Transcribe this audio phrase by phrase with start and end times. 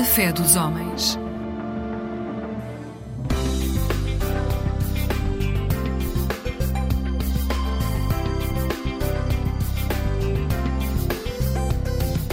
[0.00, 1.18] A fé dos homens.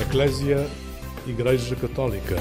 [0.02, 0.66] Eclésia
[1.28, 2.38] Igreja Católica.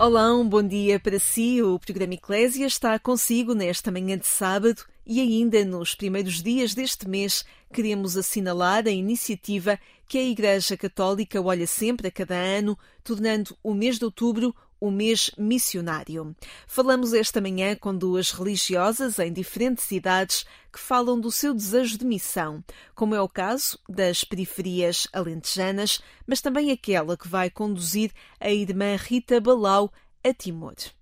[0.00, 1.62] Olá, um bom dia para si.
[1.62, 7.08] O programa Eclésia está consigo nesta manhã de sábado e ainda nos primeiros dias deste
[7.08, 9.78] mês queremos assinalar a iniciativa
[10.08, 14.90] que a Igreja Católica olha sempre a cada ano, tornando o mês de outubro o
[14.90, 16.34] mês missionário.
[16.66, 22.04] Falamos esta manhã com duas religiosas em diferentes cidades que falam do seu desejo de
[22.04, 22.62] missão,
[22.94, 28.96] como é o caso das periferias alentejanas, mas também aquela que vai conduzir a irmã
[28.96, 29.90] Rita Balau
[30.22, 30.95] a Timor.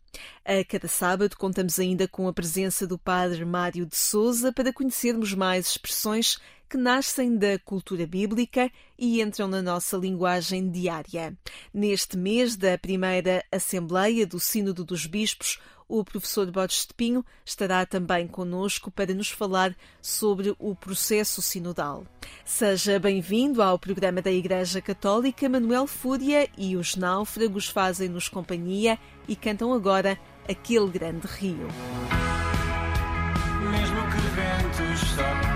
[0.44, 5.34] A cada sábado contamos ainda com a presença do Padre Mário de Souza para conhecermos
[5.34, 6.38] mais expressões
[6.74, 11.32] que nascem da cultura bíblica e entram na nossa linguagem diária.
[11.72, 17.86] Neste mês da primeira Assembleia do Sínodo dos Bispos, o professor Borges de Pinho estará
[17.86, 22.04] também conosco para nos falar sobre o processo sinodal.
[22.44, 25.48] Seja bem-vindo ao programa da Igreja Católica.
[25.48, 31.68] Manuel Fúria e os Náufragos fazem-nos companhia e cantam agora Aquele Grande Rio.
[33.70, 35.53] Mesmo que ventos sopram,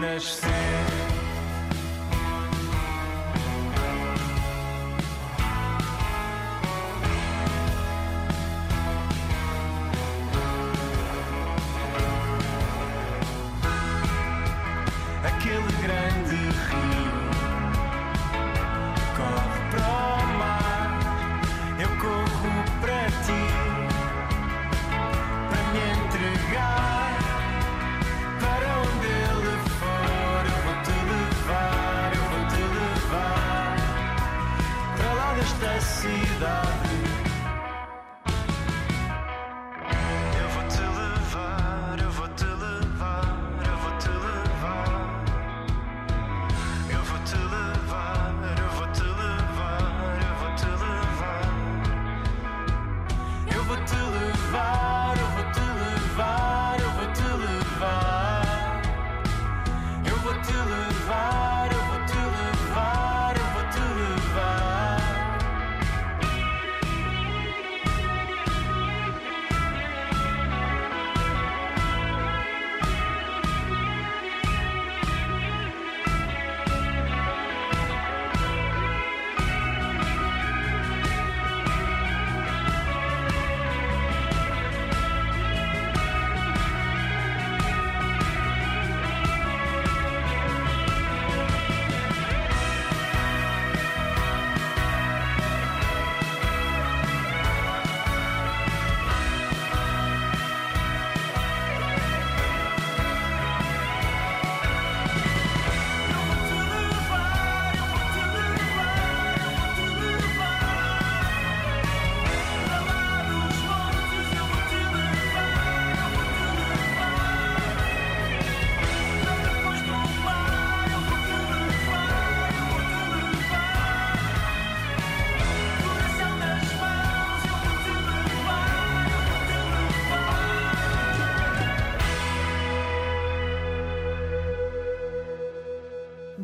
[0.00, 0.87] nascer.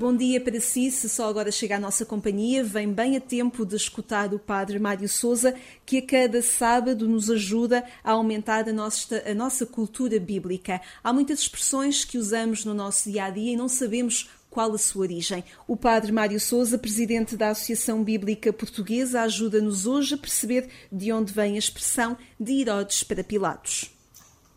[0.05, 3.65] Bom dia para si, se só agora chega à nossa companhia, vem bem a tempo
[3.65, 5.55] de escutar o Padre Mário Souza,
[5.87, 10.79] que a cada sábado nos ajuda a aumentar a nossa, a nossa cultura bíblica.
[11.03, 14.79] Há muitas expressões que usamos no nosso dia a dia e não sabemos qual a
[14.79, 15.43] sua origem.
[15.67, 21.33] O Padre Mário Souza, presidente da Associação Bíblica Portuguesa, ajuda-nos hoje a perceber de onde
[21.33, 23.91] vem a expressão de Herodes para Pilatos.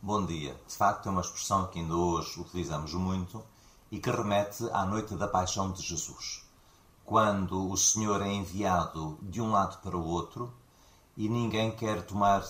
[0.02, 0.54] Bom dia.
[0.68, 3.42] De facto, é uma expressão que ainda hoje utilizamos muito
[3.92, 6.46] e que remete à noite da paixão de Jesus,
[7.06, 10.54] quando o Senhor é enviado de um lado para o outro
[11.16, 12.42] e ninguém quer tomar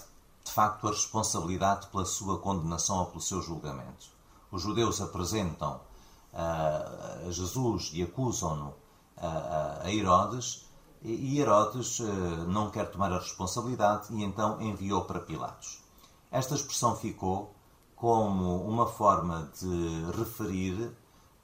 [0.44, 4.08] de facto a responsabilidade pela sua condenação ou pelo seu julgamento.
[4.52, 5.82] Os judeus apresentam
[6.34, 10.66] uh, a Jesus e acusam-no uh, a Herodes
[11.04, 12.00] E Herodes
[12.48, 15.84] não quer tomar a responsabilidade e então enviou para Pilatos.
[16.32, 17.54] Esta expressão ficou
[17.96, 20.92] como uma forma de referir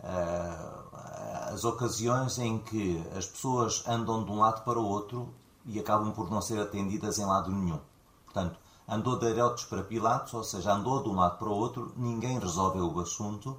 [0.04, 5.34] as ocasiões em que as pessoas andam de um lado para o outro
[5.66, 7.80] e acabam por não ser atendidas em lado nenhum.
[8.26, 11.94] Portanto, andou de Herodes para Pilatos, ou seja, andou de um lado para o outro,
[11.96, 13.58] ninguém resolveu o assunto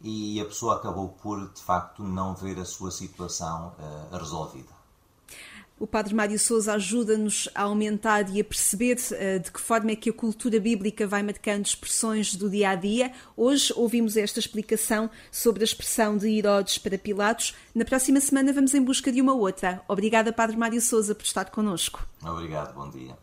[0.00, 4.79] e a pessoa acabou por, de facto, não ver a sua situação uh, resolvida.
[5.80, 9.96] O Padre Mário Souza ajuda-nos a aumentar e a perceber uh, de que forma é
[9.96, 13.10] que a cultura bíblica vai marcando expressões do dia a dia.
[13.34, 17.54] Hoje ouvimos esta explicação sobre a expressão de Herodes para Pilatos.
[17.74, 19.80] Na próxima semana vamos em busca de uma outra.
[19.88, 22.06] Obrigada, Padre Mário Souza, por estar connosco.
[22.22, 23.16] Obrigado, bom dia.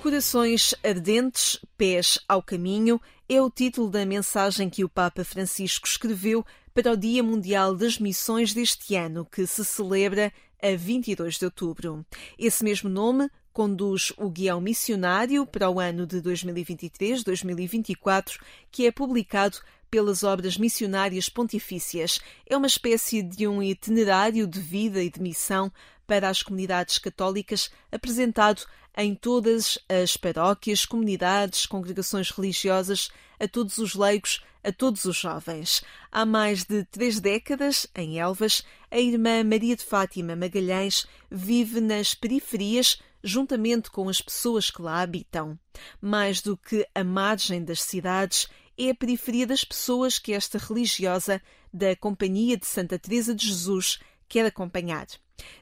[0.00, 6.44] Corações ardentes, pés ao caminho é o título da mensagem que o Papa Francisco escreveu
[6.74, 10.32] para o Dia Mundial das Missões deste ano, que se celebra
[10.62, 12.06] a 22 de outubro.
[12.38, 18.38] Esse mesmo nome conduz o Guião Missionário para o ano de 2023-2024,
[18.70, 19.58] que é publicado
[19.90, 22.20] pelas Obras Missionárias Pontifícias.
[22.46, 25.72] É uma espécie de um itinerário de vida e de missão
[26.06, 28.62] para as comunidades católicas apresentado
[28.96, 35.82] em todas as paróquias, comunidades, congregações religiosas, a todos os leigos, a todos os jovens.
[36.10, 42.14] Há mais de três décadas, em Elvas, a irmã Maria de Fátima Magalhães vive nas
[42.14, 45.58] periferias juntamente com as pessoas que lá habitam.
[46.00, 48.48] Mais do que a margem das cidades,
[48.78, 51.40] é a periferia das pessoas que esta religiosa
[51.72, 53.98] da Companhia de Santa Teresa de Jesus
[54.28, 55.06] quer acompanhar.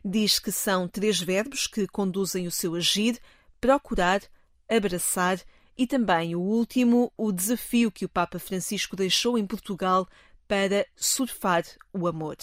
[0.05, 3.19] Diz que são três verbos que conduzem o seu agir:
[3.61, 4.23] procurar,
[4.69, 5.41] abraçar
[5.79, 10.09] e também o último, o desafio que o Papa Francisco deixou em Portugal
[10.49, 12.37] para surfar o amor.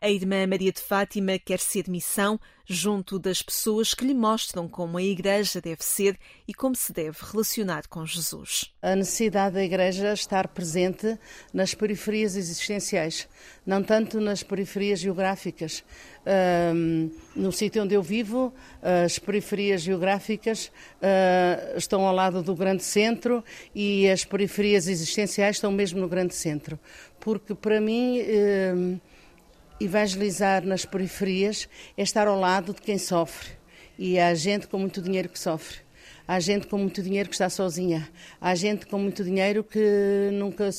[0.00, 4.96] A irmã Maria de Fátima quer ser missão junto das pessoas que lhe mostram como
[4.96, 6.18] a Igreja deve ser
[6.48, 8.72] e como se deve relacionar com Jesus.
[8.80, 11.18] A necessidade da Igreja estar presente
[11.52, 13.28] nas periferias existenciais,
[13.66, 15.84] não tanto nas periferias geográficas.
[16.74, 20.72] Um, no sítio onde eu vivo, as periferias geográficas
[21.02, 23.44] uh, estão ao lado do grande centro
[23.74, 26.78] e as periferias existenciais estão mesmo no grande centro.
[27.20, 28.20] Porque para mim.
[28.20, 29.13] Uh,
[29.80, 33.50] evangelizar nas periferias é estar ao lado de quem sofre.
[33.98, 35.78] E há gente com muito dinheiro que sofre.
[36.26, 38.08] Há gente com muito dinheiro que está sozinha.
[38.40, 40.70] Há gente com muito dinheiro que nunca,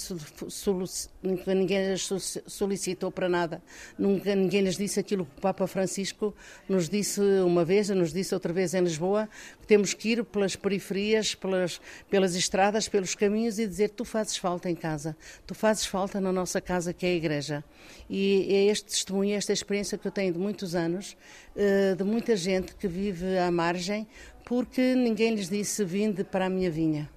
[1.22, 2.10] nunca ninguém lhes
[2.48, 3.62] solicitou para nada.
[3.96, 6.34] Nunca ninguém lhes disse aquilo que o Papa Francisco
[6.68, 9.30] nos disse uma vez, nos disse outra vez em Lisboa,
[9.62, 14.38] que temos que ir pelas periferias, pelas, pelas estradas, pelos caminhos e dizer tu fazes
[14.38, 15.16] falta em casa,
[15.46, 17.64] tu fazes falta na nossa casa que é a igreja.
[18.10, 21.16] E é este testemunho, esta experiência que eu tenho de muitos anos,
[21.56, 24.08] eh, de muita gente que vive à margem,
[24.46, 27.10] porque ninguém lhes disse vinde para a minha vinha.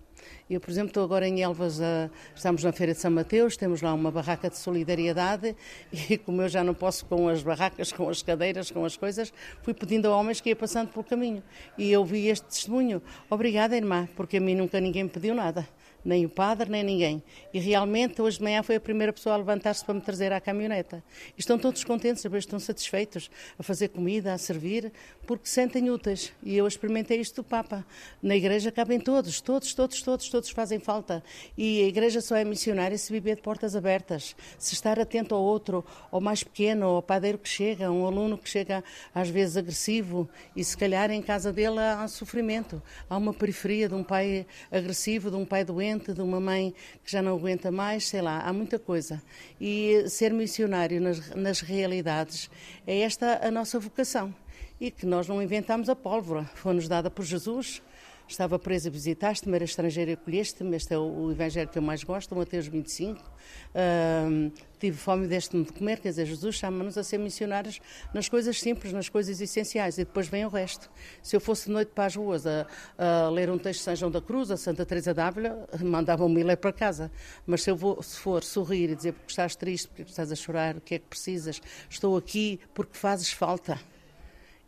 [0.51, 3.83] Eu, por exemplo, estou agora em Elvas, a, estamos na Feira de São Mateus, temos
[3.83, 5.55] lá uma barraca de solidariedade
[6.09, 9.31] e como eu já não posso com as barracas, com as cadeiras, com as coisas,
[9.63, 11.43] fui pedindo a homens que ia passando pelo caminho.
[11.77, 13.03] E eu vi este testemunho.
[13.29, 15.69] Obrigada, irmã, porque a mim nunca ninguém me pediu nada
[16.09, 17.23] nem o padre, nem ninguém.
[17.53, 20.41] E realmente, hoje de manhã foi a primeira pessoa a levantar-se para me trazer à
[20.41, 21.05] caminhoneta.
[21.37, 24.91] E estão todos contentes, estão satisfeitos a fazer comida, a servir,
[25.27, 26.33] porque sentem úteis.
[26.43, 27.85] E eu experimentei isto do Papa.
[28.23, 31.23] Na igreja cabem todos, todos, todos, todos, todos fazem falta.
[31.59, 35.43] E a igreja só é missionária se viver de portas abertas, se estar atento ao
[35.43, 38.83] outro, ao mais pequeno, ao padeiro que chega, um aluno que chega
[39.15, 42.83] às vezes agressivo e se calhar em casa dele há sofrimento.
[43.11, 46.73] Há uma periferia de um pai agressivo, de um pai doente doente, de uma mãe
[47.05, 49.21] que já não aguenta mais, sei lá, há muita coisa.
[49.61, 52.49] E ser missionário nas, nas realidades
[52.87, 54.35] é esta a nossa vocação.
[54.81, 57.83] E que nós não inventamos a pólvora, foi-nos dada por Jesus
[58.29, 62.67] estava presa, visitaste-me, era estrangeira acolheste-me, este é o, evangelho que eu mais gosto, Mateus
[62.67, 63.21] 25.
[63.21, 67.81] Uh, tive fome deste-me de comer, quer dizer, Jesus chama-nos a ser missionários
[68.13, 70.91] nas coisas simples, nas coisas essenciais, e depois vem o resto.
[71.23, 72.67] Se eu fosse de noite para as ruas a,
[72.97, 76.57] a ler um texto de São João da Cruz, a Santa Teresa d'Ávila, mandavam-me ler
[76.57, 77.11] para casa.
[77.47, 80.37] Mas se eu vou, se for sorrir e dizer porque estás triste, porque estás a
[80.37, 83.79] chorar, o que é que precisas, estou aqui porque fazes falta.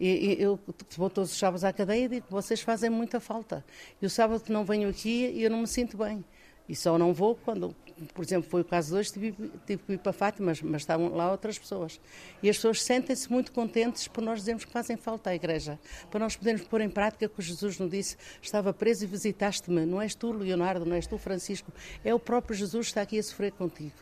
[0.00, 0.59] E, eu
[0.97, 3.62] vou todos os sábados à cadeia e digo vocês fazem muita falta.
[4.00, 6.25] E o sábado não venho aqui eu não me sinto bem.
[6.66, 7.75] E só não vou quando,
[8.14, 9.35] por exemplo, foi o caso de hoje, tive,
[9.66, 12.00] tive que ir para Fátima, mas, mas estavam lá outras pessoas.
[12.42, 15.78] E as pessoas sentem-se muito contentes por nós dizermos que fazem falta à igreja,
[16.11, 19.85] para nós podermos pôr em prática o que Jesus nos disse: estava preso e visitaste-me.
[19.85, 21.73] Não és tu, Leonardo, não és tu, Francisco,
[22.04, 23.92] é o próprio Jesus que está aqui a sofrer contigo.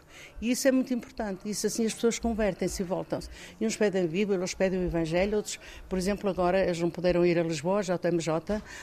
[0.41, 1.49] E isso é muito importante.
[1.49, 3.29] Isso assim as pessoas convertem-se e voltam-se.
[3.61, 6.91] E uns pedem a Bíblia, outros pedem o Evangelho, outros, por exemplo, agora eles não
[6.91, 7.99] puderam ir a Lisboa, já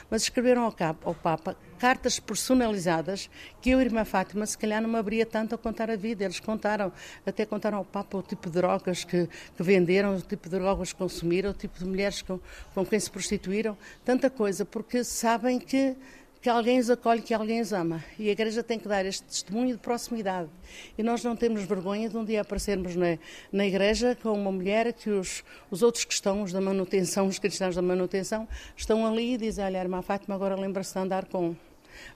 [0.10, 3.30] mas escreveram ao, ao Papa cartas personalizadas
[3.62, 6.26] que eu e a irmã Fátima, se calhar, me abria tanto a contar a vida.
[6.26, 6.92] Eles contaram,
[7.26, 10.92] até contaram ao Papa o tipo de drogas que, que venderam, o tipo de drogas
[10.92, 12.40] que consumiram, o tipo de mulheres com,
[12.74, 15.96] com quem se prostituíram, tanta coisa, porque sabem que
[16.42, 18.04] que alguém os acolhe, que alguém os ama.
[18.20, 20.48] E a Igreja tem que dar este testemunho de proximidade.
[20.96, 23.18] E nós não temos vergonha de um dia aparecermos na,
[23.52, 27.40] na Igreja com uma mulher que os, os outros que estão, os da manutenção, os
[27.40, 28.48] cristãos da manutenção,
[28.78, 31.56] estão ali e dizem: Olha, a irmã Fátima agora lembra-se de andar com.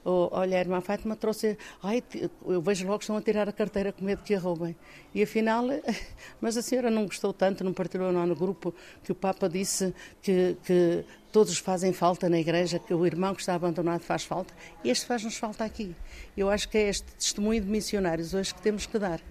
[0.03, 1.57] Ou, olha, a irmã Fátima trouxe.
[1.81, 2.03] Ai,
[2.45, 4.75] eu vejo logo que estão a tirar a carteira com medo que a roubem.
[5.13, 5.65] E afinal,
[6.39, 9.93] mas a senhora não gostou tanto, não partilhou lá no grupo, que o Papa disse
[10.21, 14.53] que, que todos fazem falta na igreja, que o irmão que está abandonado faz falta,
[14.83, 15.95] este faz-nos falta aqui.
[16.35, 19.21] Eu acho que é este testemunho de missionários hoje que temos que dar.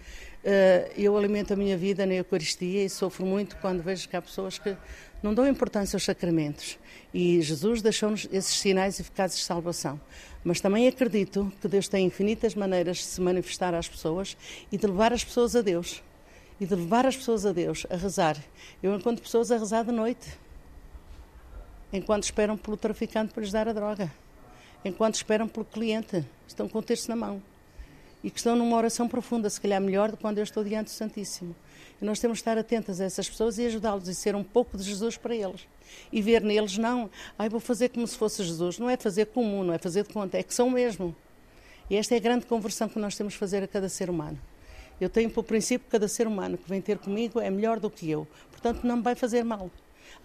[0.96, 4.58] Eu alimento a minha vida na Eucaristia e sofro muito quando vejo que há pessoas
[4.58, 4.76] que
[5.22, 6.78] não dão importância aos sacramentos.
[7.12, 10.00] E Jesus deixou-nos esses sinais eficazes de salvação.
[10.44, 14.36] Mas também acredito que Deus tem infinitas maneiras de se manifestar às pessoas
[14.70, 16.02] e de levar as pessoas a Deus.
[16.60, 18.36] E de levar as pessoas a Deus, a rezar.
[18.82, 20.28] Eu encontro pessoas a rezar de noite
[21.92, 24.12] enquanto esperam pelo traficante para lhes dar a droga,
[24.84, 27.42] enquanto esperam pelo cliente, estão com o terço na mão
[28.22, 30.86] e que estão numa oração profunda, se calhar melhor do que quando eu estou diante
[30.86, 31.54] do Santíssimo.
[32.00, 34.76] E nós temos de estar atentos a essas pessoas e ajudá-los a ser um pouco
[34.76, 35.66] de Jesus para eles.
[36.12, 38.78] E ver neles, não, ai, vou fazer como se fosse Jesus.
[38.78, 41.14] Não é fazer comum, não é fazer de conta, é que são mesmo.
[41.90, 44.38] E esta é a grande conversão que nós temos de fazer a cada ser humano.
[45.00, 47.88] Eu tenho por princípio que cada ser humano que vem ter comigo é melhor do
[47.88, 48.26] que eu.
[48.50, 49.70] Portanto, não me vai fazer mal.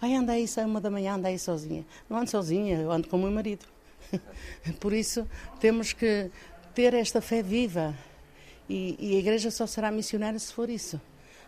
[0.00, 1.84] Ai, anda aí, sai uma da manhã, anda aí sozinha.
[2.08, 3.64] Não ando sozinha, eu ando com o meu marido.
[4.80, 5.26] Por isso,
[5.60, 6.30] temos que
[6.74, 7.94] ter esta fé viva.
[8.68, 11.00] E, e, a igreja só será missionária se for isso.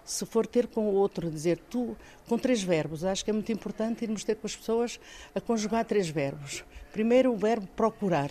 [0.07, 1.95] Se for ter com o outro, dizer tu,
[2.27, 3.05] com três verbos.
[3.05, 4.99] Acho que é muito importante irmos ter com as pessoas
[5.35, 6.65] a conjugar três verbos.
[6.93, 8.31] Primeiro, o verbo procurar.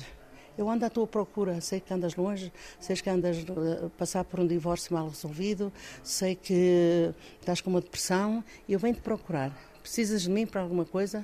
[0.58, 3.46] Eu ando à tua procura, sei que andas longe, sei que andas
[3.86, 8.80] a passar por um divórcio mal resolvido, sei que estás com uma depressão e eu
[8.80, 9.52] venho te procurar
[9.86, 11.24] precisas de mim para alguma coisa?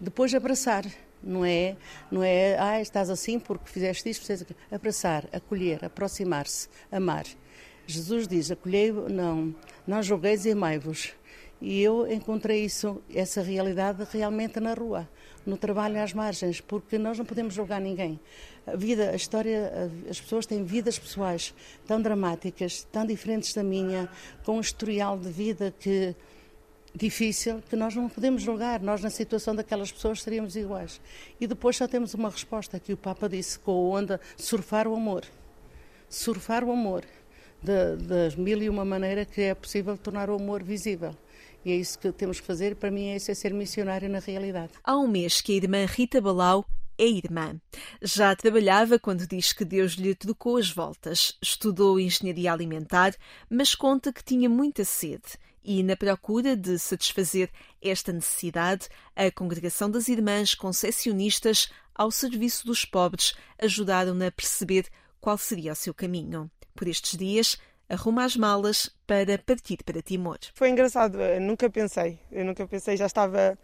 [0.00, 0.84] Depois abraçar,
[1.22, 1.76] não é,
[2.10, 4.48] não é, ah, estás assim porque fizeste isto, precisas...
[4.68, 7.24] abraçar, acolher, aproximar-se, amar.
[7.90, 9.54] Jesus diz, acolhei, não,
[9.86, 11.12] não julgueis e amai-vos.
[11.60, 15.06] E eu encontrei isso, essa realidade realmente na rua,
[15.44, 18.18] no trabalho às margens, porque nós não podemos julgar ninguém.
[18.66, 21.54] A vida, a história, as pessoas têm vidas pessoais
[21.86, 24.08] tão dramáticas, tão diferentes da minha,
[24.42, 26.14] com um historial de vida que
[26.94, 28.80] difícil que nós não podemos julgar.
[28.80, 31.00] Nós, na situação daquelas pessoas, seríamos iguais.
[31.40, 34.94] E depois só temos uma resposta que o Papa disse com a onda: surfar o
[34.94, 35.24] amor.
[36.08, 37.04] Surfar o amor.
[37.62, 41.14] Das mil e uma maneira que é possível tornar o amor visível.
[41.64, 42.74] E é isso que temos que fazer.
[42.76, 44.72] Para mim, é isso é ser missionário na realidade.
[44.82, 46.64] Há um mês que a irmã Rita Balau
[46.98, 47.60] é irmã.
[48.02, 51.36] Já trabalhava quando diz que Deus lhe trocou as voltas.
[51.42, 53.14] Estudou engenharia alimentar,
[53.48, 57.50] mas conta que tinha muita sede e, na procura de satisfazer
[57.80, 64.86] esta necessidade, a Congregação das Irmãs Concessionistas, ao serviço dos pobres, ajudaram-na a perceber
[65.20, 66.50] qual seria o seu caminho.
[66.80, 67.58] Por estes dias,
[67.90, 70.38] arruma as malas para partir para Timor.
[70.54, 73.58] Foi engraçado, eu nunca pensei, eu nunca pensei, já estava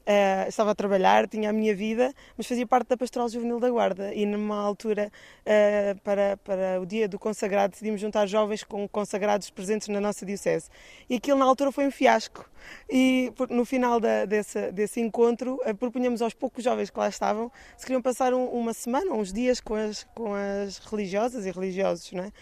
[0.00, 3.70] Uh, estava a trabalhar, tinha a minha vida, mas fazia parte da Pastoral Juvenil da
[3.70, 8.88] Guarda e numa altura uh, para, para o dia do consagrado decidimos juntar jovens com
[8.88, 10.68] consagrados presentes na nossa diocese
[11.08, 12.48] e aquilo na altura foi um fiasco
[12.90, 17.52] e no final da, desse, desse encontro uh, propunhamos aos poucos jovens que lá estavam
[17.76, 22.10] se queriam passar um, uma semana, uns dias com as, com as religiosas e religiosos,
[22.12, 22.32] não é?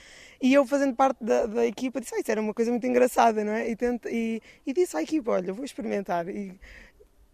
[0.40, 3.42] E eu, fazendo parte da, da equipa, disse: ah, Isso era uma coisa muito engraçada,
[3.44, 3.68] não é?
[3.68, 6.28] E, tente, e, e disse à equipa: Olha, vou experimentar.
[6.28, 6.58] E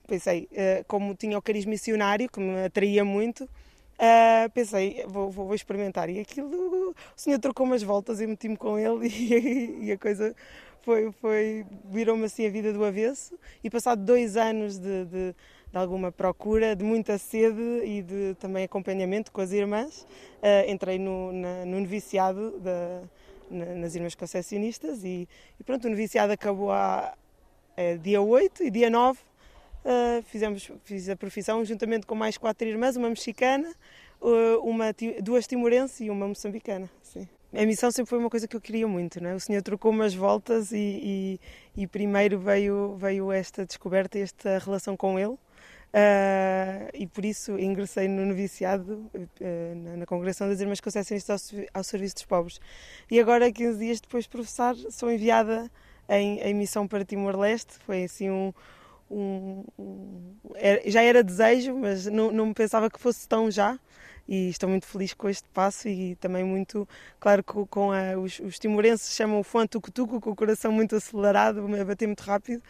[0.06, 5.54] pensei, uh, como tinha o cariz missionário, que me atraía muito, uh, pensei, vou, vou,
[5.54, 6.08] experimentar.
[6.08, 10.34] E aquilo, o senhor trocou umas voltas e meti-me com ele e, e, a coisa
[10.82, 13.38] foi, foi virou-me assim a vida do avesso.
[13.62, 15.34] E passado dois anos de, de,
[15.72, 20.06] de, alguma procura, de muita sede e de também acompanhamento com as irmãs,
[20.42, 23.02] uh, entrei no, na, no noviciado da,
[23.50, 27.14] na, nas irmãs concessionistas e, e, pronto, o noviciado acabou a,
[27.76, 29.18] a dia 8 e dia 9
[29.84, 33.70] Uh, fizemos, fiz a profissão juntamente com mais quatro irmãs, uma mexicana,
[34.20, 34.86] uh, uma,
[35.22, 36.88] duas timorenses e uma moçambicana.
[37.02, 37.28] Sim.
[37.52, 39.34] A missão sempre foi uma coisa que eu queria muito, não é?
[39.34, 41.38] O Senhor trocou umas voltas e,
[41.76, 45.36] e, e primeiro veio, veio esta descoberta, esta relação com Ele.
[45.94, 51.36] Uh, e por isso ingressei no noviciado uh, na, na Congregação das Irmãs Conceições ao,
[51.72, 52.60] ao Serviço dos Pobres.
[53.08, 55.70] E agora, 15 dias depois de professar, sou enviada
[56.08, 57.74] em, em missão para Timor-Leste.
[57.86, 58.52] Foi assim um.
[59.10, 60.34] Um- um-
[60.86, 63.78] já era desejo, mas não, não pensava que fosse tão já.
[64.26, 66.88] E estou muito feliz com este passo e também muito,
[67.20, 70.96] claro, com, com a- os, os timorenses chamam o fã tucutuco, com o coração muito
[70.96, 72.62] acelerado, a bater muito rápido,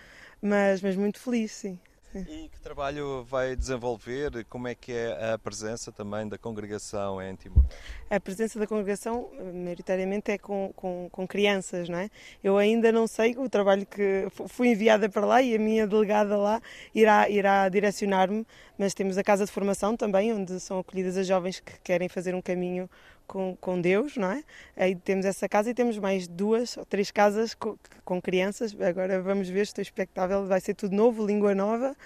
[0.43, 1.79] mas, mas muito feliz, sim.
[2.21, 4.45] E que trabalho vai desenvolver?
[4.45, 7.65] Como é que é a presença também da congregação em Timor?
[8.09, 12.09] A presença da congregação, maioritariamente, é com, com, com crianças, não é?
[12.43, 15.87] Eu ainda não sei o trabalho que fu- fui enviada para lá e a minha
[15.87, 16.61] delegada lá
[16.95, 18.47] irá, irá direcionar-me,
[18.79, 22.35] mas temos a casa de formação também, onde são acolhidas as jovens que querem fazer
[22.35, 22.89] um caminho
[23.27, 24.45] com, com Deus, não é?
[24.77, 28.79] Aí temos essa casa e temos mais duas ou três casas com, com crianças.
[28.81, 31.97] Agora vamos ver, estou expectável, vai ser tudo novo, língua nova,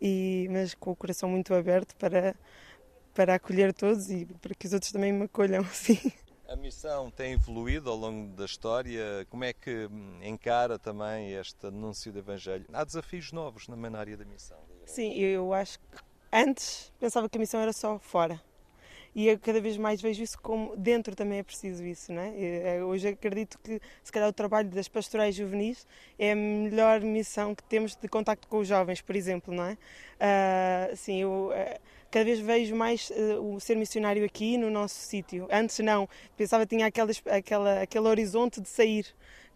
[0.00, 2.34] e, mas com o coração muito aberto para,
[3.14, 6.12] para acolher todos e para que os outros também me acolham, assim.
[6.48, 9.26] A missão tem evoluído ao longo da história.
[9.28, 12.64] Como é que hum, encara também este anúncio do Evangelho?
[12.72, 14.58] Há desafios novos também na área da missão.
[14.86, 15.84] Sim, eu acho que
[16.32, 18.40] antes pensava que a missão era só fora.
[19.18, 22.32] E eu cada vez mais vejo isso como dentro também é preciso isso, não é?
[22.36, 25.84] Eh, Hoje acredito que se calhar o trabalho das pastorais juvenis
[26.16, 29.76] é a melhor missão que temos de contacto com os jovens, por exemplo, não é?
[30.20, 31.80] Ah, sim, eu eh,
[32.12, 35.48] cada vez vejo mais eh, o ser missionário aqui no nosso sítio.
[35.50, 39.04] Antes não, pensava que tinha aquela, aquela, aquele horizonte de sair.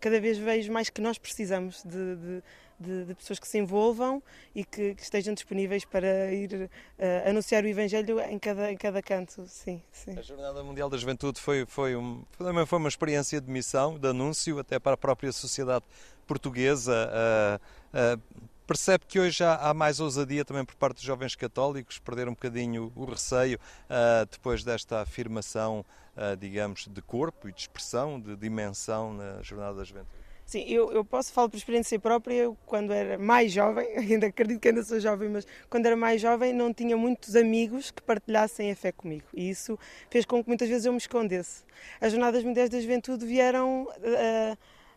[0.01, 2.43] Cada vez vejo mais que nós precisamos de, de,
[2.83, 4.23] de- de pessoas que se envolvam
[4.55, 9.01] e que, que estejam disponíveis para ir eh, anunciar o Evangelho em cada, em cada
[9.03, 9.47] canto.
[9.47, 10.19] Sim, sim.
[10.19, 14.09] A Jornada Mundial da Juventude foi, foi, um, também foi uma experiência de missão, de
[14.09, 15.85] anúncio, até para a própria sociedade
[16.27, 17.11] portuguesa.
[17.13, 17.61] Ah,
[17.95, 18.19] ah,
[18.67, 22.33] percebe que hoje há, há mais ousadia também por parte dos jovens católicos, perder um
[22.33, 23.59] bocadinho o receio
[23.89, 25.85] ah, depois desta afirmação,
[26.17, 30.22] ah, digamos, de corpo e de expressão, de dimensão na Jornada da Juventude.
[30.45, 34.61] Sim, eu, eu posso falar por experiência própria, eu, quando era mais jovem, ainda acredito
[34.61, 38.71] que ainda sou jovem, mas quando era mais jovem não tinha muitos amigos que partilhassem
[38.71, 39.79] a fé comigo e isso
[40.11, 41.65] fez com que muitas vezes eu me escondesse.
[42.01, 44.57] As Jornadas Mundiais da Juventude vieram eh,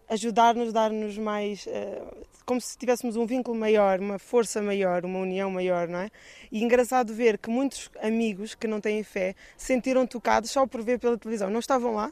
[0.10, 2.01] ajudar-nos, dar-nos mais, eh,
[2.45, 6.10] como se tivéssemos um vínculo maior, uma força maior, uma união maior, não é?
[6.51, 10.81] E engraçado ver que muitos amigos que não têm fé se sentiram tocados só por
[10.81, 12.12] ver pela televisão, não estavam lá,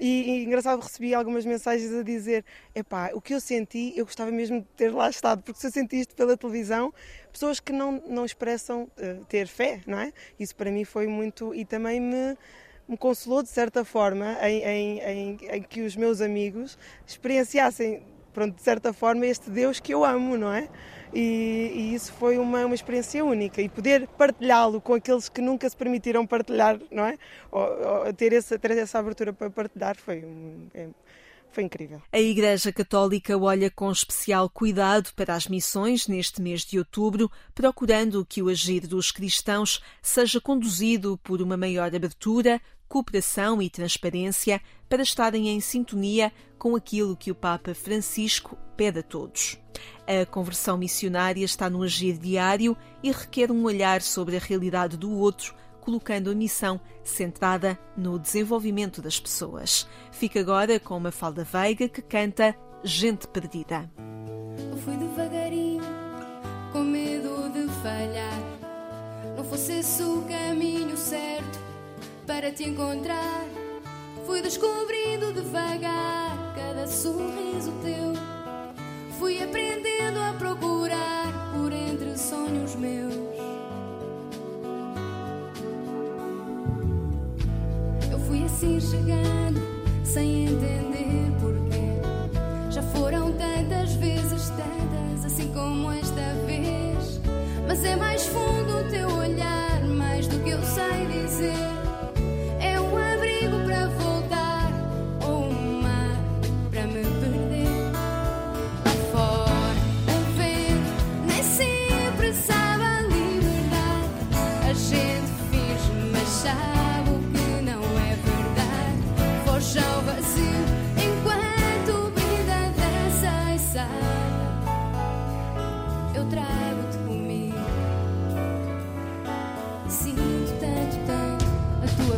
[0.00, 4.30] e, e engraçado, recebi algumas mensagens a dizer: epá, o que eu senti, eu gostava
[4.30, 6.92] mesmo de ter lá estado, porque se eu senti isto pela televisão,
[7.32, 10.12] pessoas que não, não expressam eh, ter fé, não é?
[10.38, 11.54] Isso para mim foi muito.
[11.54, 12.36] e também me,
[12.88, 18.54] me consolou de certa forma em, em, em, em que os meus amigos experienciassem, pronto,
[18.54, 20.68] de certa forma, este Deus que eu amo, não é?
[21.12, 25.68] E, e isso foi uma, uma experiência única e poder partilhá-lo com aqueles que nunca
[25.68, 27.18] se permitiram partilhar, não é?
[27.50, 30.24] Ou, ou ter, essa, ter essa abertura para partilhar foi,
[30.74, 30.88] é-
[31.50, 32.02] foi incrível.
[32.12, 38.24] A Igreja Católica olha com especial cuidado para as missões neste mês de outubro, procurando
[38.24, 45.02] que o agir dos cristãos seja conduzido por uma maior abertura, cooperação e transparência para
[45.02, 49.58] estarem em sintonia com aquilo que o Papa Francisco pede a todos.
[50.06, 55.12] A conversão missionária está no agir diário e requer um olhar sobre a realidade do
[55.12, 55.54] outro
[55.88, 59.88] colocando a missão centrada no desenvolvimento das pessoas.
[60.12, 63.90] Fica agora com uma falda Veiga que canta Gente Perdida.
[64.84, 65.82] Fui devagarinho,
[66.72, 68.38] com medo de falhar.
[69.34, 71.67] Não fosse esse o caminho certo
[72.28, 73.46] para te encontrar.
[74.26, 78.12] Fui descobrindo devagar cada sorriso teu.
[79.18, 83.14] Fui aprendendo a procurar por entre sonhos meus.
[88.12, 89.60] Eu fui assim chegando,
[90.04, 92.70] sem entender porquê.
[92.70, 97.20] Já foram tantas vezes, tantas, assim como esta vez.
[97.66, 98.57] Mas é mais fundo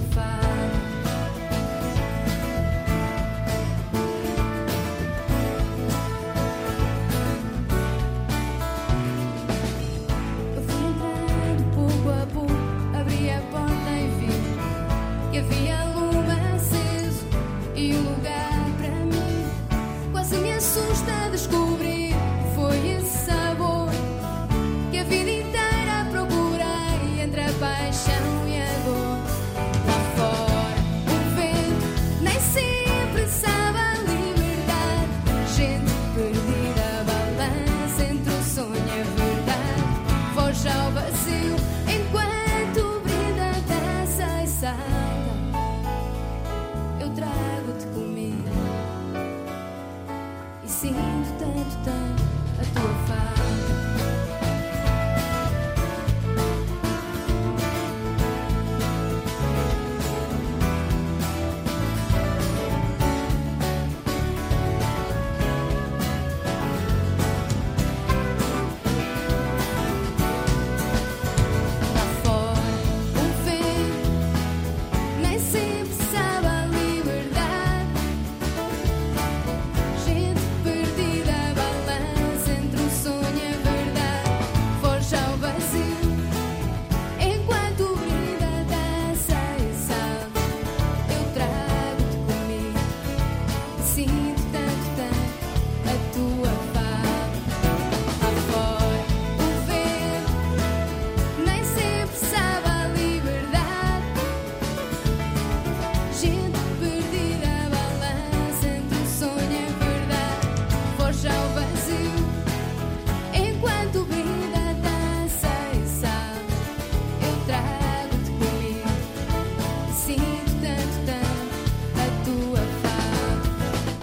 [0.00, 0.39] tua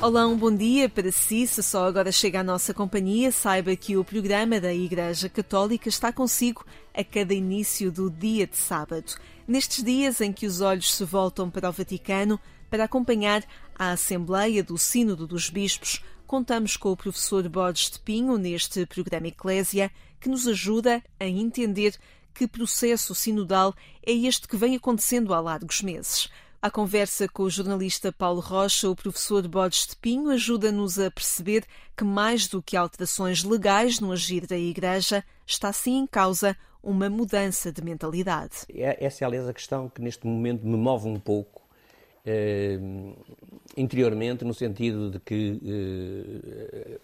[0.08, 1.46] Olá, um bom dia para si.
[1.46, 6.14] Se só agora chega à nossa companhia, saiba que o programa da Igreja Católica está
[6.14, 9.16] consigo a cada início do dia de sábado.
[9.46, 12.40] Nestes dias em que os olhos se voltam para o Vaticano
[12.70, 13.44] para acompanhar
[13.78, 19.28] a Assembleia do Sínodo dos Bispos, contamos com o professor Borges de Pinho neste programa
[19.28, 19.92] Eclésia,
[20.22, 22.00] que nos ajuda a entender
[22.34, 26.30] que processo sinodal é este que vem acontecendo há largos meses.
[26.62, 31.64] A conversa com o jornalista Paulo Rocha, o professor Borges de Pinho ajuda-nos a perceber
[31.96, 37.10] que, mais do que alterações legais no agir da Igreja, está sim em causa uma
[37.10, 38.66] mudança de mentalidade.
[38.74, 41.62] É- Essa é, aliás, a questão que neste momento me move um pouco
[42.30, 42.78] eh,
[43.78, 47.00] interiormente, no sentido de que, eh,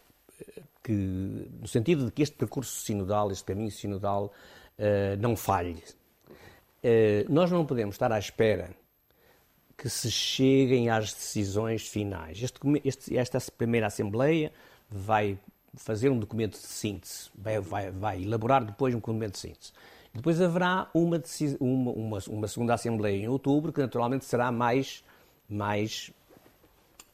[0.83, 4.33] que- no sentido de que este percurso sinodal, este caminho sinodal,
[4.77, 5.81] eh, não falhe.
[6.83, 8.71] Eh, nós não podemos estar à espera
[9.83, 12.41] que se cheguem às decisões finais.
[12.41, 14.49] Este este- esta primeira Assembleia
[14.89, 15.37] vai
[15.75, 19.73] fazer um documento de síntese, vai, vai- vai elaborar depois um documento de síntese.
[20.13, 21.21] Depois haverá uma,
[21.59, 25.03] uma- uma- uma segunda Assembleia em outubro, que naturalmente será mais,
[25.49, 26.11] mais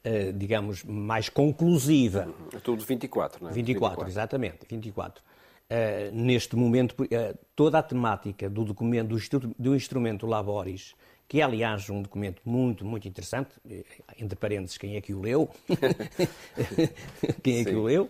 [0.04, 2.32] eh, digamos, mais conclusiva.
[2.54, 3.54] É tudo 24, não é?
[3.54, 5.24] 24, exatamente, 24.
[5.72, 9.08] Eh, neste momento, eh, toda a temática do documento,
[9.40, 10.94] do, do instrumento Laboris,
[11.30, 13.86] que é, aliás, um documento muito, muito interessante, eh,
[14.18, 15.48] entre parênteses, quem é que o leu?
[17.44, 18.10] quem é que o leu?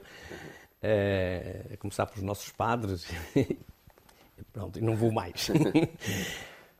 [0.81, 3.05] Eh, a começar pelos nossos padres.
[4.53, 5.49] Pronto, não vou mais.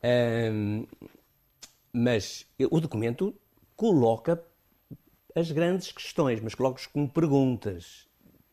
[0.02, 0.86] Ahm,
[1.92, 3.36] mas o documento
[3.76, 4.42] coloca
[5.36, 8.08] as grandes questões, mas coloca-os como perguntas.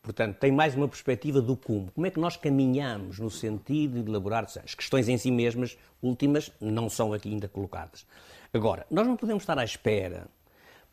[0.07, 1.91] Portanto, tem mais uma perspectiva do como.
[1.91, 6.49] Como é que nós caminhamos no sentido de elaborar as questões em si mesmas, últimas,
[6.61, 8.05] não são aqui ainda colocadas.
[8.53, 10.29] Agora, nós não podemos estar à espera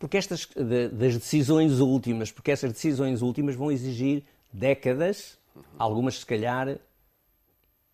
[0.00, 0.48] porque estas
[0.92, 5.38] das decisões últimas, porque essas decisões últimas vão exigir décadas,
[5.78, 6.76] algumas se calhar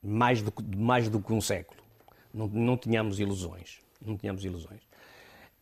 [0.02, 1.82] mais do, mais do que um século.
[2.32, 3.80] Não, não tínhamos ilusões.
[4.00, 4.80] Não tínhamos ilusões.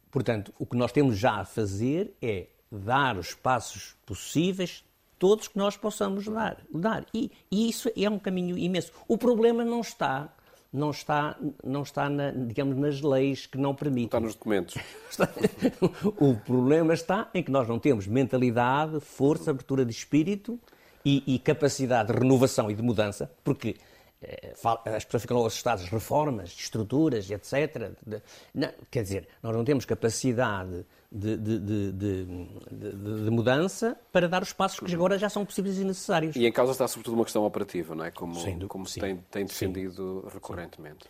[0.09, 4.85] Portanto, o que nós temos já a fazer é dar os passos possíveis,
[5.18, 6.59] todos que nós possamos dar.
[6.72, 7.04] dar.
[7.12, 8.92] E, e isso é um caminho imenso.
[9.07, 10.33] O problema não está,
[10.72, 14.04] não está, não está na, digamos, nas leis que não permitem.
[14.07, 14.74] Está nos documentos.
[16.20, 20.59] O problema está em que nós não temos mentalidade, força, abertura de espírito
[21.04, 23.76] e, e capacidade de renovação e de mudança, porque
[24.22, 24.52] eh,
[24.85, 27.92] as pessoas ficam logo assustadas, reformas, estruturas, etc.
[28.07, 28.22] De-
[28.54, 34.53] não, quer dizer, nós não temos capacidade de, de- de- de- mudança para dar os
[34.53, 36.37] passos que agora já são possíveis e necessários.
[36.37, 38.11] E em causa está sobretudo uma questão operativa, não é?
[38.11, 39.01] Como, dúvida, como se sim.
[39.01, 41.07] tem, tem defendido recorrentemente.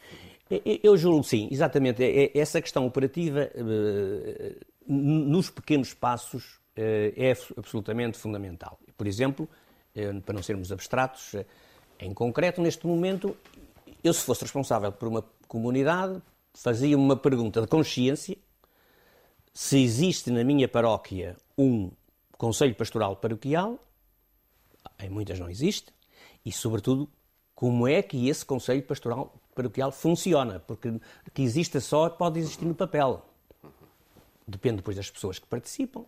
[0.83, 2.03] Eu- julgo sim, exatamente.
[2.03, 4.57] É- é- Essa questão operativa, eh,
[4.87, 8.79] nos pequenos passos, eh, é abs- absolutamente fundamental.
[8.97, 9.49] Por exemplo,
[9.95, 11.35] eh, para não sermos abstratos,
[11.99, 13.37] em concreto, neste momento,
[14.05, 16.23] eu, se fosse responsável por uma comunidade,
[16.55, 18.37] fazia uma pergunta de consciência
[19.61, 21.91] se existe na minha paróquia um
[22.37, 23.77] Conselho Pastoral Paroquial,
[25.01, 25.93] em muitas não existe,
[26.47, 27.11] e, sobretudo,
[27.57, 31.01] como é que esse Conselho Pastoral Paroquial funciona, porque
[31.35, 33.27] que exista só pode existir no papel.
[34.47, 36.05] Depende depois das pessoas que participam,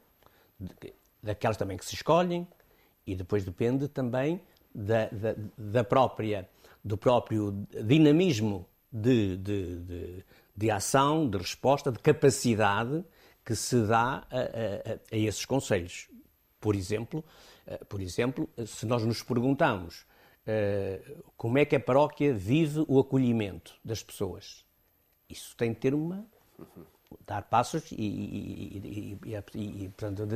[1.21, 2.47] daquelas também que se escolhem,
[3.05, 4.41] e depois depende também
[4.73, 6.49] da, da- da própria,
[6.85, 10.25] do próprio dinamismo de, de- de-
[10.57, 13.05] de ação, de resposta, de capacidade
[13.45, 16.09] que se dá a, a- a- esses conselhos.
[16.61, 17.25] Por exemplo,
[17.67, 20.07] eh, por exemplo, se nós nos perguntamos
[20.47, 21.01] eh,
[21.37, 24.65] como é que a paróquia vive o acolhimento das pessoas,
[25.29, 26.27] isso tem de ter uma
[27.27, 29.19] dar passos e, e-
[29.55, 30.27] e- e- portanto,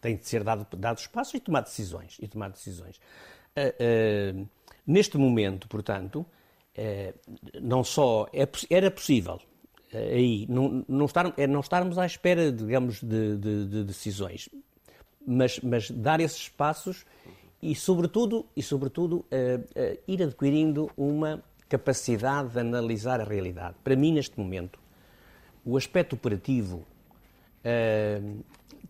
[0.00, 2.16] tem de ser dado, dados passos e tomar decisões.
[2.20, 3.00] E tomar decisões.
[3.56, 4.46] Ah, ah,
[4.86, 6.24] neste momento, portanto,
[6.74, 7.14] eh,
[7.60, 9.44] não só é era possível eh,
[9.96, 14.48] aí não, não, estar, é não estarmos à espera, digamos, de, de- de decisões,
[15.26, 17.04] mas, mas dar esses passos
[17.62, 23.74] e, sobretudo, e, sobretudo eh, eh, ir adquirindo uma capacidade de analisar a realidade.
[23.82, 24.78] Para mim, neste momento,
[25.64, 26.84] o aspecto operativo
[27.64, 28.20] eh,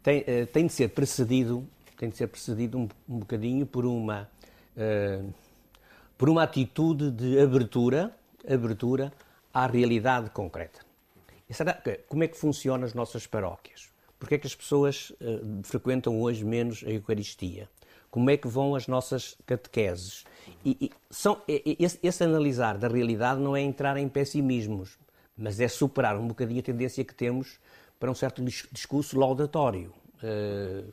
[0.02, 1.64] tem, eh, tem de ser precedido,
[1.96, 4.28] tem de ser precedido um, um bocadinho por uma,
[4.76, 5.22] eh,
[6.18, 8.14] por uma atitude de abertura,
[8.48, 9.12] abertura
[9.52, 10.83] à realidade concreta.
[11.48, 13.88] E será que- como é que funcionam as nossas paróquias?
[14.18, 17.68] Porquê é que as pessoas eh, frequentam hoje menos a Eucaristia?
[18.11, 20.24] Como é que vão as nossas catequeses?
[20.64, 24.96] E, e são, e- esse, esse analisar da realidade não é entrar em pessimismos,
[25.37, 27.59] mas é superar um bocadinho a tendência que temos
[27.98, 29.92] para um certo dis- discurso laudatório.
[30.22, 30.85] eh,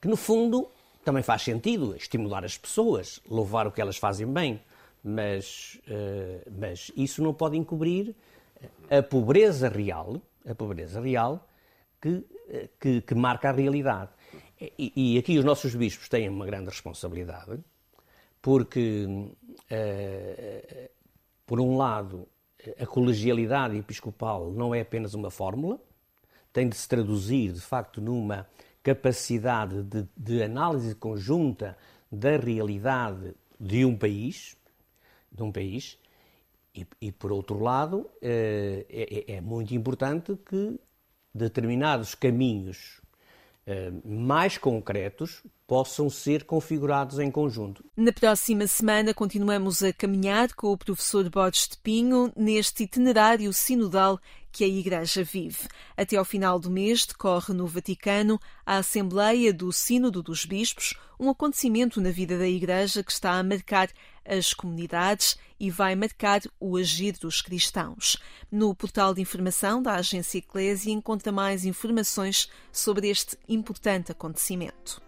[0.00, 0.68] que no fundo
[1.04, 4.60] também faz sentido estimular as pessoas, louvar o que elas fazem bem,
[5.02, 8.14] mas, eh, mas isso não pode encobrir
[8.90, 11.46] a pobreza real, a pobreza real
[12.00, 12.24] que,
[12.80, 14.10] que, que marca a realidade.
[14.60, 17.58] E, e aqui os nossos bispos têm uma grande responsabilidade,
[18.42, 19.06] porque,
[19.70, 20.90] eh,
[21.46, 22.26] por um lado,
[22.80, 25.78] a colegialidade episcopal não é apenas uma fórmula,
[26.52, 28.46] tem de se traduzir, de facto, numa
[28.82, 31.76] capacidade de, de análise conjunta
[32.10, 34.56] da realidade de um país,
[35.30, 35.98] de um país,
[36.82, 40.78] e, e, por outro lado, eh, é, é- é muito importante que
[41.34, 43.00] determinados caminhos
[43.66, 47.84] eh, mais concretos possam ser configurados em conjunto.
[47.94, 54.18] Na próxima semana continuamos a caminhar com o professor Borges de Pinho neste itinerário sinodal
[54.50, 55.68] que a Igreja vive.
[55.94, 61.28] Até ao final do mês decorre no Vaticano a Assembleia do Sínodo dos Bispos, um
[61.28, 63.90] acontecimento na vida da Igreja que está a marcar
[64.28, 68.16] as comunidades e vai marcar o agir dos cristãos.
[68.50, 75.02] No portal de informação da Agência Eclésia encontra mais informações sobre este importante acontecimento.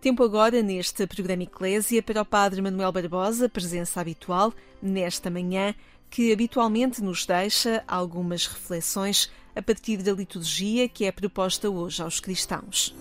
[0.00, 5.74] Tempo agora neste programa Eclésia para o Padre Manuel Barbosa, presença habitual nesta manhã,
[6.08, 12.18] que habitualmente nos deixa algumas reflexões a partir da liturgia que é proposta hoje aos
[12.18, 12.94] cristãos.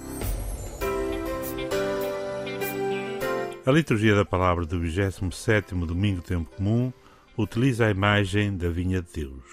[3.70, 6.92] A liturgia da palavra do 27º domingo do tempo comum
[7.38, 9.44] utiliza a imagem da vinha de Deus.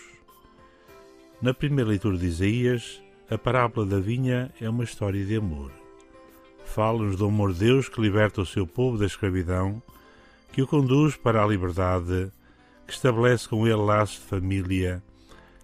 [1.42, 5.70] Na primeira leitura de Isaías, a parábola da vinha é uma história de amor.
[6.64, 9.82] Fala-nos do amor de Deus que liberta o seu povo da escravidão,
[10.50, 12.32] que o conduz para a liberdade,
[12.86, 15.02] que estabelece com ele laços de família,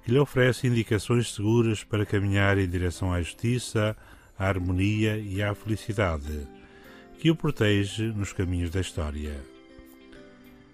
[0.04, 3.96] que lhe oferece indicações seguras para caminhar em direção à justiça,
[4.38, 6.46] à harmonia e à felicidade
[7.22, 9.40] que o protege nos caminhos da história.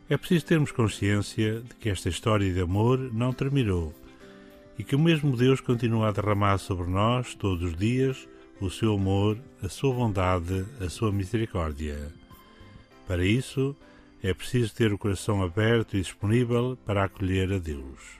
[0.09, 3.95] É preciso termos consciência de que esta história de amor não terminou
[4.79, 8.27] e que o mesmo Deus continua a derramar sobre nós, todos os dias,
[8.63, 12.11] o seu amor, a sua bondade, a sua misericórdia.
[13.07, 13.77] Para isso,
[14.23, 18.19] é preciso ter o coração aberto e disponível para acolher a Deus.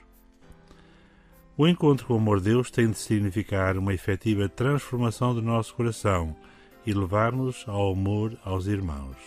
[1.57, 5.73] O encontro com o amor de Deus tem de significar uma efetiva transformação do nosso
[5.73, 6.37] coração
[6.85, 9.17] e levar-nos ao amor aos irmãos.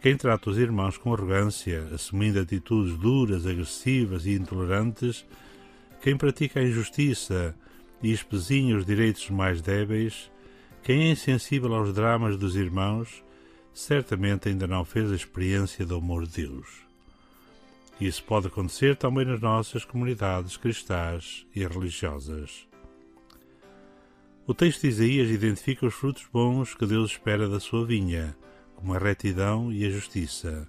[0.00, 5.26] quem trata os irmãos com arrogância, assumindo atitudes duras, agressivas e intolerantes,
[6.00, 7.54] quem pratica a injustiça
[8.00, 10.30] e espezinha os direitos mais débeis,
[10.84, 13.24] quem é insensível aos dramas dos irmãos,
[13.74, 16.68] certamente ainda não fez a experiência do amor de Deus.
[18.00, 22.67] Isso pode acontecer também nas nossas comunidades cristãs e religiosas.
[24.48, 28.34] O texto de Isaías identifica os frutos bons que Deus espera da sua vinha,
[28.76, 30.66] como a retidão e a justiça,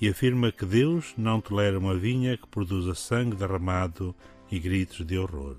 [0.00, 4.12] e afirma que Deus não tolera uma vinha que produza sangue derramado
[4.50, 5.54] e gritos de horror.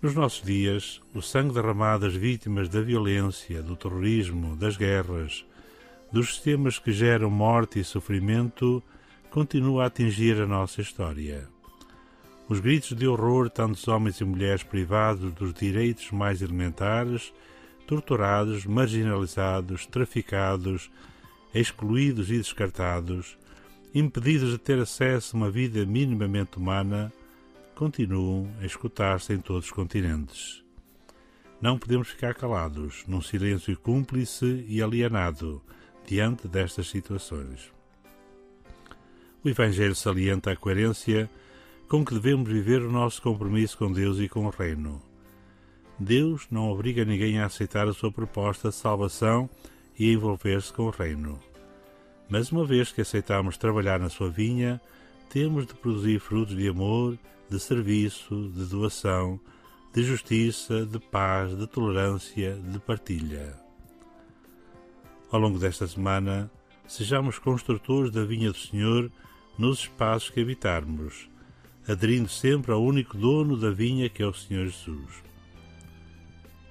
[0.00, 5.44] Nos nossos dias, o sangue derramado às vítimas da violência, do terrorismo, das guerras,
[6.10, 8.82] dos sistemas que geram morte e sofrimento,
[9.30, 11.59] continua a atingir a nossa história.
[12.50, 17.32] Os gritos de horror, tantos homens e mulheres privados dos direitos mais elementares,
[17.86, 20.90] torturados, marginalizados, traficados,
[21.54, 23.38] excluídos e descartados,
[23.94, 27.12] impedidos de ter acesso a uma vida minimamente humana,
[27.76, 30.64] continuam a escutar-se em todos os continentes.
[31.60, 35.62] Não podemos ficar calados, num silêncio cúmplice e alienado,
[36.04, 37.72] diante destas situações.
[39.44, 41.30] O Evangelho salienta a coerência
[41.90, 45.02] com que devemos viver o nosso compromisso com Deus e com o Reino.
[45.98, 49.50] Deus não obriga ninguém a aceitar a sua proposta de salvação
[49.98, 51.40] e a envolver-se com o Reino.
[52.28, 54.80] Mas uma vez que aceitamos trabalhar na sua vinha,
[55.28, 57.18] temos de produzir frutos de amor,
[57.50, 59.40] de serviço, de doação,
[59.92, 63.58] de justiça, de paz, de tolerância, de partilha.
[65.28, 66.48] Ao longo desta semana,
[66.86, 69.10] sejamos construtores da vinha do Senhor
[69.58, 71.29] nos espaços que habitarmos,
[71.90, 75.22] aderindo sempre ao único dono da vinha que é o Senhor Jesus.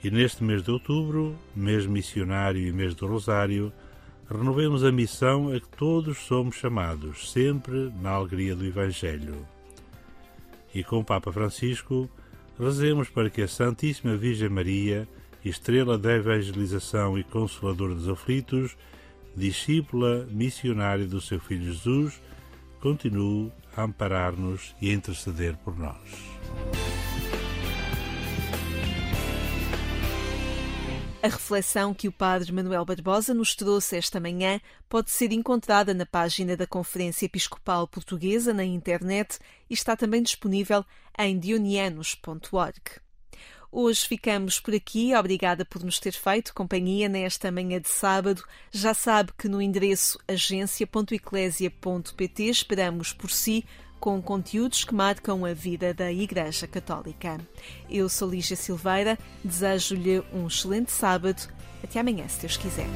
[0.02, 3.74] E neste mês de outubro, mês missionário e mês do Rosário,
[4.30, 9.46] renovemos a missão a que todos somos chamados, sempre na alegria do Evangelho.
[10.74, 12.10] E com o Papa Francisco,
[12.58, 15.06] rezemos para que a Santíssima Virgem Maria,
[15.44, 18.78] estrela da evangelização e consoladora dos aflitos,
[19.36, 22.22] discípula missionária do seu Filho Jesus,
[22.80, 25.98] continue a amparar-nos e a interceder por nós.
[31.22, 36.06] A reflexão que o Padre Manuel Barbosa nos trouxe esta manhã pode ser encontrada na
[36.06, 39.38] página da Conferência Episcopal Portuguesa na internet
[39.70, 40.86] e está também disponível
[41.18, 43.02] em dionianos.org.
[43.72, 45.14] Hoje ficamos por aqui.
[45.16, 48.44] Obrigada por nos ter feito companhia nesta manhã de sábado.
[48.72, 53.64] Já sabe que no endereço agência.eclésia.pt esperamos por si
[54.00, 57.40] com conteúdos que marcam a vida da Igreja Católica.
[57.90, 61.48] Eu sou Lígia Silveira, desejo-lhe um excelente sábado.
[61.84, 62.88] Até amanhã, se Deus quiser.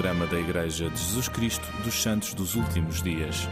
[0.00, 3.46] Programa da Igreja de Jesus Cristo dos Santos dos Últimos Dias.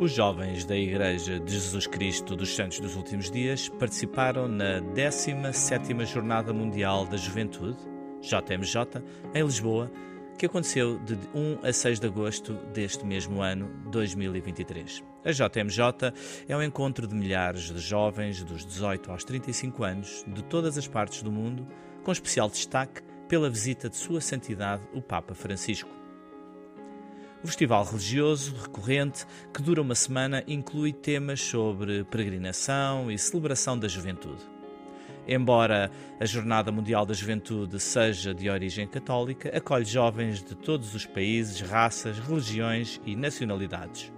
[0.00, 6.04] Os jovens da Igreja de Jesus Cristo dos Santos dos Últimos Dias participaram na 17ª
[6.04, 7.78] Jornada Mundial da Juventude,
[8.20, 9.00] JMJ,
[9.32, 9.92] em Lisboa,
[10.36, 15.04] que aconteceu de 1 a 6 de agosto deste mesmo ano, 2023.
[15.24, 16.12] A JMJ
[16.48, 20.88] é um encontro de milhares de jovens dos 18 aos 35 anos de todas as
[20.88, 21.64] partes do mundo,
[22.04, 25.90] com especial destaque pela visita de Sua Santidade o Papa Francisco.
[27.42, 33.88] O festival religioso recorrente, que dura uma semana, inclui temas sobre peregrinação e celebração da
[33.88, 34.42] juventude.
[35.26, 35.90] Embora
[36.20, 41.60] a Jornada Mundial da Juventude seja de origem católica, acolhe jovens de todos os países,
[41.62, 44.12] raças, religiões e nacionalidades.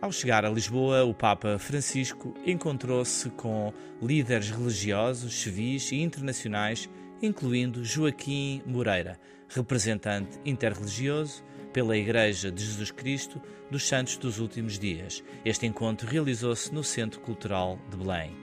[0.00, 6.88] Ao chegar a Lisboa, o Papa Francisco encontrou-se com líderes religiosos, civis e internacionais,
[7.20, 15.22] incluindo Joaquim Moreira, representante interreligioso pela Igreja de Jesus Cristo dos Santos dos Últimos Dias.
[15.44, 18.34] Este encontro realizou-se no Centro Cultural de Belém.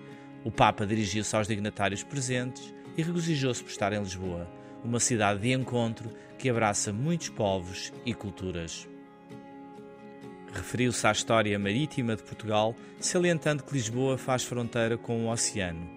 [0.43, 4.47] O Papa dirigiu-se aos dignatários presentes e regozijou-se por estar em Lisboa,
[4.84, 8.88] uma cidade de encontro que abraça muitos povos e culturas.
[10.54, 15.88] Referiu-se à história marítima de Portugal, salientando que Lisboa faz fronteira com o oceano.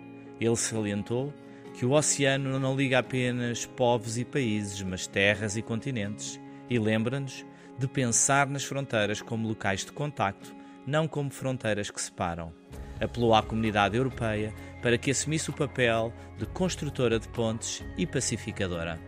[0.41, 1.33] Ele salientou
[1.75, 7.45] que o oceano não liga apenas povos e países, mas terras e continentes, e lembra-nos
[7.79, 10.55] de pensar nas fronteiras como locais de contacto,
[10.87, 12.53] não como fronteiras que separam.
[13.01, 19.01] Apelou à comunidade europeia para que assumisse o papel de construtora de pontes e pacificadora.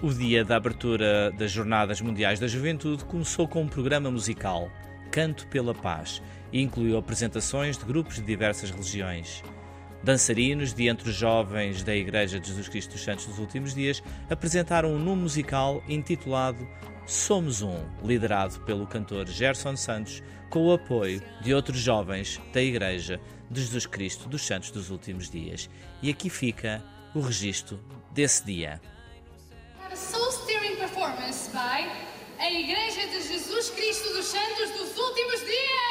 [0.00, 4.70] O dia da abertura das Jornadas Mundiais da Juventude começou com um programa musical,
[5.10, 6.22] Canto pela Paz,
[6.52, 9.42] e incluiu apresentações de grupos de diversas religiões.
[10.04, 14.00] Dançarinos de entre os jovens da Igreja de Jesus Cristo dos Santos dos Últimos Dias
[14.30, 16.64] apresentaram um número musical intitulado
[17.04, 23.20] Somos Um, liderado pelo cantor Gerson Santos, com o apoio de outros jovens da Igreja
[23.50, 25.68] de Jesus Cristo dos Santos dos Últimos Dias.
[26.00, 26.84] E aqui fica
[27.16, 27.80] o registro
[28.12, 28.80] desse dia.
[31.58, 31.84] By
[32.38, 35.87] a Igreja de Jesus Cristo dos Santos dos Últimos Dias.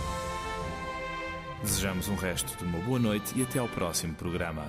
[1.62, 4.64] Desejamos um resto de uma boa noite e até ao próximo programa.